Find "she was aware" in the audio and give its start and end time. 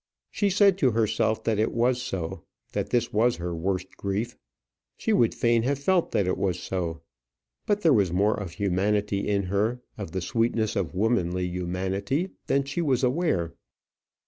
12.63-13.53